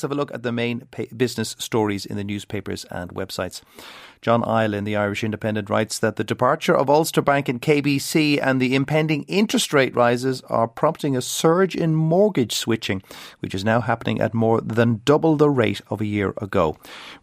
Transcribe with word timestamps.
Let's 0.00 0.08
have 0.08 0.12
a 0.12 0.14
look 0.14 0.32
at 0.32 0.42
the 0.42 0.50
main 0.50 0.88
business 1.14 1.54
stories 1.58 2.06
in 2.06 2.16
the 2.16 2.24
newspapers 2.24 2.86
and 2.86 3.10
websites. 3.10 3.60
John 4.22 4.44
Isle 4.44 4.74
in 4.74 4.84
the 4.84 4.96
Irish 4.96 5.24
Independent 5.24 5.70
writes 5.70 5.98
that 5.98 6.16
the 6.16 6.24
departure 6.24 6.76
of 6.76 6.90
Ulster 6.90 7.22
Bank 7.22 7.48
and 7.48 7.60
KBC 7.60 8.38
and 8.42 8.60
the 8.60 8.74
impending 8.74 9.22
interest 9.24 9.72
rate 9.72 9.96
rises 9.96 10.42
are 10.42 10.68
prompting 10.68 11.16
a 11.16 11.22
surge 11.22 11.74
in 11.74 11.94
mortgage 11.94 12.54
switching, 12.54 13.02
which 13.40 13.54
is 13.54 13.64
now 13.64 13.80
happening 13.80 14.20
at 14.20 14.34
more 14.34 14.60
than 14.60 15.00
double 15.06 15.36
the 15.36 15.48
rate 15.48 15.80
of 15.88 16.02
a 16.02 16.06
year 16.06 16.34
ago. 16.36 16.76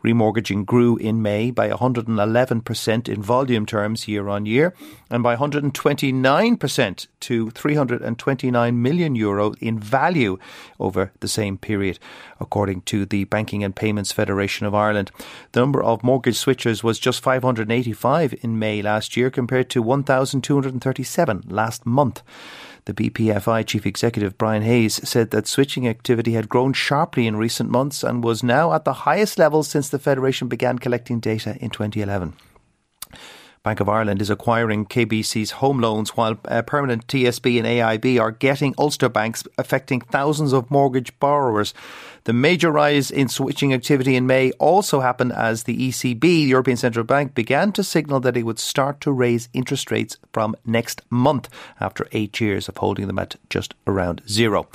Remortgaging 0.04 0.66
grew 0.66 0.98
in 0.98 1.22
May 1.22 1.52
by 1.52 1.70
111% 1.70 3.10
in 3.10 3.22
volume 3.22 3.68
terms 3.68 4.08
year 4.08 4.28
on 4.28 4.48
year 4.48 4.74
and 5.12 5.22
by 5.22 5.36
129% 5.36 7.08
to 7.20 7.50
329 7.52 8.82
million 8.82 9.16
euro 9.16 9.54
in 9.62 9.80
value 9.80 10.40
over 10.80 11.12
the 11.20 11.28
same 11.28 11.60
period, 11.60 12.00
according 12.40 12.67
to 12.76 13.06
the 13.06 13.24
Banking 13.26 13.64
and 13.64 13.76
Payments 13.76 14.12
Federation 14.12 14.66
of 14.66 14.76
Ireland. 14.76 15.12
The 15.52 15.60
number 15.60 15.84
of 15.84 16.04
mortgage 16.04 16.38
switchers 16.38 16.84
was 16.84 17.00
just 17.00 17.22
585 17.22 18.36
in 18.42 18.60
May 18.60 18.82
last 18.82 19.18
year 19.18 19.30
compared 19.30 19.70
to 19.72 19.82
1,237 19.82 21.44
last 21.48 21.86
month. 21.86 22.22
The 22.86 22.94
BPFI 22.94 23.66
chief 23.66 23.86
executive 23.86 24.38
Brian 24.38 24.64
Hayes 24.64 25.02
said 25.08 25.32
that 25.32 25.48
switching 25.48 25.88
activity 25.88 26.34
had 26.34 26.48
grown 26.48 26.72
sharply 26.74 27.28
in 27.28 27.36
recent 27.36 27.70
months 27.70 28.04
and 28.04 28.24
was 28.24 28.44
now 28.44 28.72
at 28.74 28.86
the 28.86 28.94
highest 28.94 29.38
level 29.38 29.64
since 29.64 29.90
the 29.90 30.00
Federation 30.00 30.48
began 30.48 30.80
collecting 30.80 31.20
data 31.20 31.58
in 31.60 31.70
2011. 31.70 32.34
Bank 33.68 33.82
of 33.82 33.90
Ireland 33.90 34.22
is 34.22 34.30
acquiring 34.30 34.86
KBC's 34.86 35.52
home 35.60 35.80
loans 35.80 36.16
while 36.16 36.40
uh, 36.46 36.62
permanent 36.62 37.06
TSB 37.08 37.58
and 37.58 37.68
AIB 37.68 38.18
are 38.18 38.32
getting 38.32 38.74
Ulster 38.78 39.10
banks, 39.10 39.44
affecting 39.58 40.00
thousands 40.00 40.54
of 40.54 40.72
mortgage 40.72 41.12
borrowers. 41.20 41.74
The 42.24 42.32
major 42.32 42.72
rise 42.72 43.12
in 43.12 43.28
switching 43.28 43.74
activity 43.74 44.16
in 44.16 44.26
May 44.26 44.52
also 44.52 45.02
happened 45.02 45.34
as 45.34 45.64
the 45.64 45.90
ECB, 45.90 46.22
the 46.22 46.44
European 46.44 46.78
Central 46.78 47.04
Bank, 47.04 47.36
began 47.36 47.74
to 47.74 47.84
signal 47.84 48.22
that 48.22 48.38
it 48.38 48.44
would 48.44 48.58
start 48.58 49.02
to 49.02 49.12
raise 49.12 49.50
interest 49.52 49.92
rates 49.92 50.16
from 50.32 50.56
next 50.66 51.02
month 51.10 51.50
after 51.82 52.08
eight 52.14 52.40
years 52.40 52.70
of 52.70 52.78
holding 52.78 53.08
them 53.08 53.20
at 53.20 53.36
just 53.50 53.74
around 53.86 54.22
zero. 54.30 54.70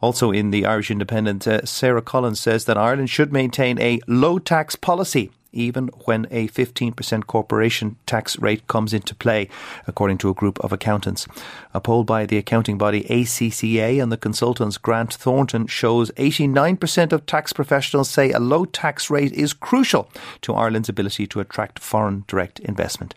Also 0.00 0.32
in 0.32 0.50
the 0.50 0.66
Irish 0.66 0.90
Independent, 0.90 1.46
uh, 1.46 1.64
Sarah 1.64 2.02
Collins 2.02 2.40
says 2.40 2.64
that 2.64 2.76
Ireland 2.76 3.10
should 3.10 3.32
maintain 3.32 3.80
a 3.80 4.00
low 4.08 4.40
tax 4.40 4.74
policy 4.74 5.30
even 5.54 5.88
when 6.04 6.26
a 6.30 6.48
15% 6.48 7.26
corporation 7.26 7.96
tax 8.06 8.38
rate 8.38 8.66
comes 8.66 8.92
into 8.92 9.14
play, 9.14 9.48
according 9.86 10.18
to 10.18 10.28
a 10.28 10.34
group 10.34 10.58
of 10.60 10.72
accountants. 10.72 11.26
A 11.72 11.80
poll 11.80 12.04
by 12.04 12.26
the 12.26 12.38
accounting 12.38 12.76
body 12.76 13.04
ACCA 13.04 14.02
and 14.02 14.12
the 14.12 14.16
consultants 14.16 14.78
Grant 14.78 15.14
Thornton 15.14 15.66
shows 15.66 16.10
89% 16.12 17.12
of 17.12 17.26
tax 17.26 17.52
professionals 17.52 18.10
say 18.10 18.30
a 18.30 18.38
low 18.38 18.64
tax 18.64 19.10
rate 19.10 19.32
is 19.32 19.52
crucial 19.52 20.10
to 20.42 20.54
Ireland's 20.54 20.88
ability 20.88 21.26
to 21.28 21.40
attract 21.40 21.78
foreign 21.78 22.24
direct 22.26 22.58
investment. 22.60 23.14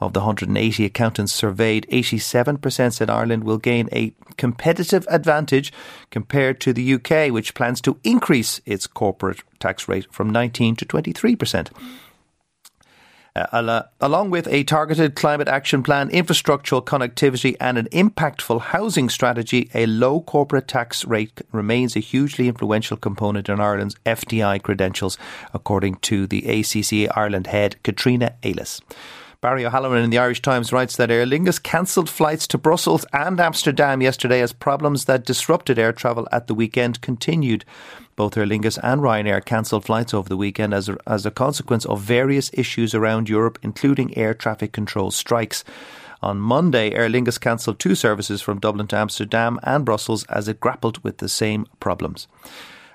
Of 0.00 0.12
the 0.12 0.20
180 0.20 0.84
accountants 0.84 1.32
surveyed, 1.32 1.86
87% 1.90 2.92
said 2.92 3.10
Ireland 3.10 3.42
will 3.42 3.58
gain 3.58 3.88
a 3.90 4.14
competitive 4.36 5.04
advantage 5.10 5.72
compared 6.10 6.60
to 6.60 6.72
the 6.72 6.94
UK, 6.94 7.32
which 7.32 7.54
plans 7.54 7.80
to 7.80 7.98
increase 8.04 8.60
its 8.64 8.86
corporate 8.86 9.42
tax 9.58 9.88
rate 9.88 10.06
from 10.12 10.30
19 10.30 10.76
to 10.76 10.84
23%. 10.84 11.70
Uh, 13.36 13.82
along 14.00 14.30
with 14.30 14.48
a 14.48 14.64
targeted 14.64 15.14
climate 15.14 15.46
action 15.46 15.82
plan, 15.82 16.08
infrastructural 16.10 16.84
connectivity, 16.84 17.56
and 17.60 17.78
an 17.78 17.86
impactful 17.92 18.60
housing 18.60 19.08
strategy, 19.08 19.70
a 19.74 19.86
low 19.86 20.20
corporate 20.20 20.66
tax 20.66 21.04
rate 21.04 21.40
remains 21.52 21.94
a 21.94 22.00
hugely 22.00 22.48
influential 22.48 22.96
component 22.96 23.48
in 23.48 23.60
Ireland's 23.60 23.94
FDI 24.04 24.60
credentials, 24.62 25.16
according 25.54 25.96
to 25.96 26.26
the 26.26 26.42
ACCA 26.42 27.10
Ireland 27.14 27.48
head, 27.48 27.80
Katrina 27.84 28.34
Aylis. 28.42 28.80
Barry 29.40 29.64
O'Halloran 29.64 30.02
in 30.02 30.10
the 30.10 30.18
Irish 30.18 30.42
Times 30.42 30.72
writes 30.72 30.96
that 30.96 31.12
Aer 31.12 31.24
Lingus 31.24 31.62
cancelled 31.62 32.10
flights 32.10 32.48
to 32.48 32.58
Brussels 32.58 33.06
and 33.12 33.38
Amsterdam 33.38 34.02
yesterday 34.02 34.40
as 34.40 34.52
problems 34.52 35.04
that 35.04 35.24
disrupted 35.24 35.78
air 35.78 35.92
travel 35.92 36.26
at 36.32 36.48
the 36.48 36.54
weekend 36.54 37.00
continued. 37.02 37.64
Both 38.16 38.36
Aer 38.36 38.46
Lingus 38.46 38.80
and 38.82 39.00
Ryanair 39.00 39.44
cancelled 39.44 39.84
flights 39.84 40.12
over 40.12 40.28
the 40.28 40.36
weekend 40.36 40.74
as 40.74 40.88
a, 40.88 40.96
as 41.06 41.24
a 41.24 41.30
consequence 41.30 41.86
of 41.86 42.00
various 42.00 42.50
issues 42.52 42.96
around 42.96 43.28
Europe, 43.28 43.60
including 43.62 44.18
air 44.18 44.34
traffic 44.34 44.72
control 44.72 45.12
strikes. 45.12 45.62
On 46.20 46.40
Monday, 46.40 46.90
Aer 46.90 47.08
Lingus 47.08 47.40
cancelled 47.40 47.78
two 47.78 47.94
services 47.94 48.42
from 48.42 48.58
Dublin 48.58 48.88
to 48.88 48.96
Amsterdam 48.96 49.60
and 49.62 49.84
Brussels 49.84 50.24
as 50.24 50.48
it 50.48 50.58
grappled 50.58 51.04
with 51.04 51.18
the 51.18 51.28
same 51.28 51.64
problems. 51.78 52.26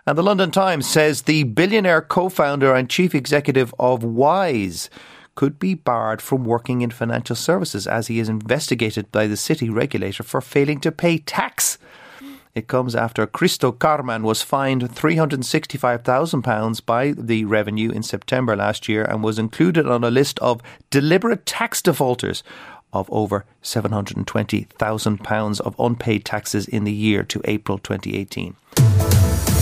And 0.06 0.18
the 0.18 0.24
London 0.24 0.52
Times 0.52 0.90
says 0.90 1.22
the 1.22 1.44
billionaire 1.44 2.02
co 2.02 2.28
founder 2.28 2.76
and 2.76 2.90
chief 2.90 3.16
executive 3.16 3.74
of 3.80 4.04
Wise 4.04 4.90
could 5.36 5.60
be 5.60 5.74
barred 5.74 6.22
from 6.22 6.44
working 6.44 6.82
in 6.82 6.92
financial 6.92 7.36
services 7.36 7.88
as 7.88 8.08
he 8.08 8.20
is 8.20 8.30
investigated 8.30 9.12
by 9.12 9.28
the 9.28 9.38
city 9.38 9.70
regulator 9.70 10.24
for 10.24 10.42
failing 10.42 10.80
to 10.80 10.92
pay 10.92 11.18
tax. 11.18 11.78
It 12.56 12.68
comes 12.68 12.96
after 12.96 13.26
Kristo 13.26 13.76
Käärmann 13.76 14.22
was 14.22 14.44
fined 14.44 14.84
£365,000 14.84 16.86
by 16.86 17.12
the 17.12 17.46
revenue 17.46 17.90
in 17.90 18.04
September 18.04 18.56
last 18.56 18.88
year 18.88 19.06
and 19.06 19.24
was 19.24 19.40
included 19.40 19.88
on 19.88 20.04
a 20.04 20.12
list 20.12 20.38
of 20.40 20.62
deliberate 20.92 21.48
tax 21.48 21.82
defaulters 21.82 22.44
of 22.92 23.10
over 23.12 23.46
£720,000 23.64 25.62
of 25.62 25.76
unpaid 25.80 26.26
taxes 26.26 26.68
in 26.68 26.84
the 26.84 26.94
year 26.94 27.24
to 27.24 27.42
April 27.46 27.80
2018. 27.80 28.56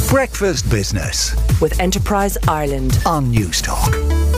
Breakfast 0.09 0.69
Business 0.69 1.33
with 1.61 1.79
Enterprise 1.79 2.37
Ireland 2.45 2.99
on 3.05 3.31
Newstalk. 3.31 4.30